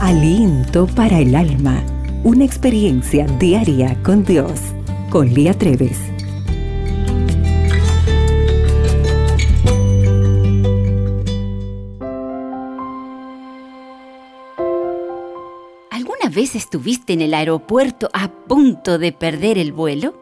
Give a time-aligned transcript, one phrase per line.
[0.00, 1.82] Aliento para el alma.
[2.22, 4.60] Una experiencia diaria con Dios.
[5.10, 5.98] Con Lía Treves.
[15.90, 20.14] ¿Alguna vez estuviste en el aeropuerto a punto de perder el vuelo?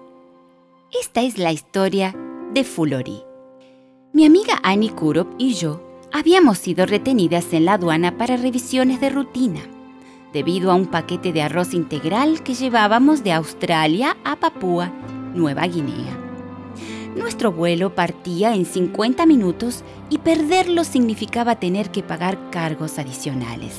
[0.99, 2.17] Esta es la historia
[2.55, 3.23] de Fulori.
[4.15, 5.83] Mi amiga Annie Kurop y yo
[6.13, 9.61] habíamos sido retenidas en la aduana para revisiones de rutina,
[10.37, 14.93] debido a un paquete de arroz integral que llevábamos de Australia a Papúa,
[15.35, 16.15] Nueva Guinea.
[17.17, 23.79] Nuestro vuelo partía en 50 minutos y perderlo significaba tener que pagar cargos adicionales.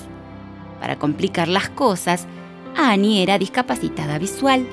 [0.80, 2.26] Para complicar las cosas,
[2.76, 4.66] Annie era discapacitada visual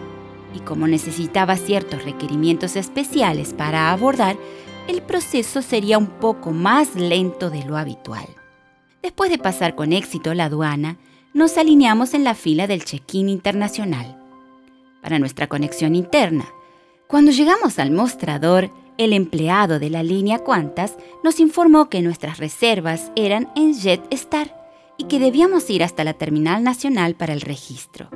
[0.55, 4.39] y como necesitaba ciertos requerimientos especiales para abordar,
[4.89, 8.25] el proceso sería un poco más lento de lo habitual.
[9.03, 10.97] Después de pasar con éxito la aduana,
[11.35, 14.17] nos alineamos en la fila del check-in internacional.
[15.03, 16.47] Para nuestra conexión interna,
[17.09, 23.11] cuando llegamos al mostrador, el empleado de la línea Qantas nos informó que nuestras reservas
[23.17, 24.65] eran en JetStar
[24.97, 28.09] y que debíamos ir hasta la terminal nacional para el registro.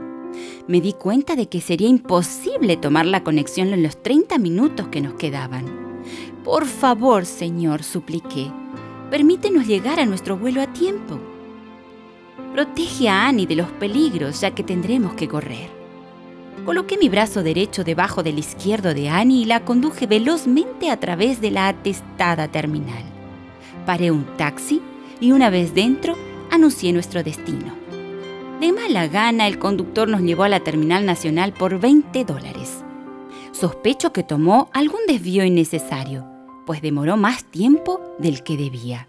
[0.68, 5.00] Me di cuenta de que sería imposible tomar la conexión en los 30 minutos que
[5.00, 5.64] nos quedaban.
[6.44, 8.52] Por favor, Señor, supliqué,
[9.10, 11.18] permítenos llegar a nuestro vuelo a tiempo.
[12.52, 15.70] Protege a Annie de los peligros, ya que tendremos que correr.
[16.64, 21.40] Coloqué mi brazo derecho debajo del izquierdo de Annie y la conduje velozmente a través
[21.40, 23.04] de la atestada terminal.
[23.86, 24.82] Paré un taxi
[25.20, 26.16] y una vez dentro
[26.50, 27.74] anuncié nuestro destino.
[28.60, 32.84] De mala gana, el conductor nos llevó a la terminal nacional por 20 dólares.
[33.52, 39.08] Sospecho que tomó algún desvío innecesario pues demoró más tiempo del que debía.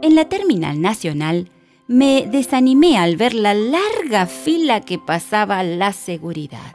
[0.00, 1.50] En la terminal nacional
[1.92, 6.74] me desanimé al ver la larga fila que pasaba la seguridad.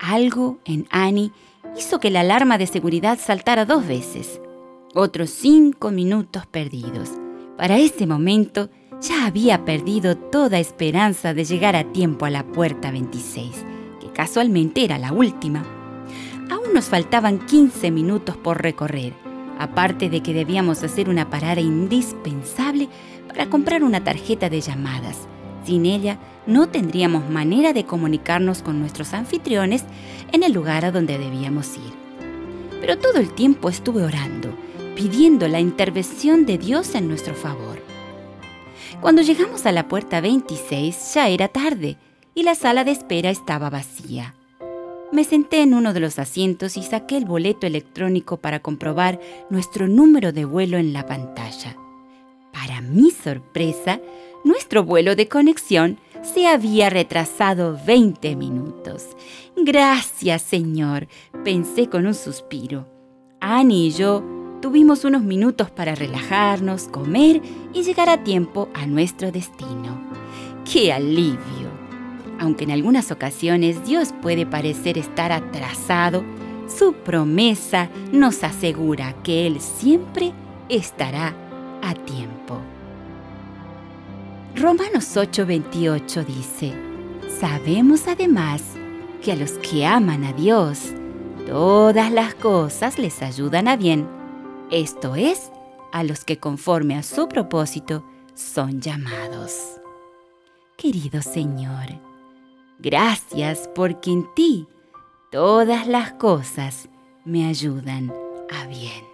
[0.00, 1.30] Algo en Annie
[1.76, 4.40] hizo que la alarma de seguridad saltara dos veces.
[4.94, 7.10] Otros cinco minutos perdidos.
[7.58, 8.70] Para ese momento
[9.02, 13.50] ya había perdido toda esperanza de llegar a tiempo a la puerta 26,
[14.00, 15.62] que casualmente era la última
[16.50, 19.12] aún nos faltaban 15 minutos por recorrer,
[19.58, 22.88] aparte de que debíamos hacer una parada indispensable
[23.34, 25.18] para comprar una tarjeta de llamadas.
[25.64, 29.84] Sin ella, no tendríamos manera de comunicarnos con nuestros anfitriones
[30.32, 31.92] en el lugar a donde debíamos ir.
[32.80, 34.56] Pero todo el tiempo estuve orando,
[34.94, 37.82] pidiendo la intervención de Dios en nuestro favor.
[39.00, 41.96] Cuando llegamos a la puerta 26 ya era tarde
[42.34, 44.34] y la sala de espera estaba vacía.
[45.12, 49.20] Me senté en uno de los asientos y saqué el boleto electrónico para comprobar
[49.50, 51.76] nuestro número de vuelo en la pantalla.
[52.66, 54.00] Para mi sorpresa,
[54.42, 59.04] nuestro vuelo de conexión se había retrasado 20 minutos.
[59.54, 61.06] Gracias, Señor,
[61.44, 62.88] pensé con un suspiro.
[63.38, 64.24] Annie y yo
[64.62, 67.42] tuvimos unos minutos para relajarnos, comer
[67.74, 70.00] y llegar a tiempo a nuestro destino.
[70.64, 71.68] ¡Qué alivio!
[72.40, 76.24] Aunque en algunas ocasiones Dios puede parecer estar atrasado,
[76.66, 80.32] su promesa nos asegura que Él siempre
[80.70, 81.43] estará
[81.84, 82.60] a tiempo.
[84.56, 86.74] Romanos 8:28 dice,
[87.40, 88.62] sabemos además
[89.22, 90.92] que a los que aman a Dios,
[91.46, 94.06] todas las cosas les ayudan a bien,
[94.70, 95.50] esto es,
[95.92, 99.80] a los que conforme a su propósito son llamados.
[100.76, 102.00] Querido Señor,
[102.84, 104.68] Gracias porque en ti
[105.30, 106.88] todas las cosas
[107.24, 108.12] me ayudan
[108.50, 109.13] a bien.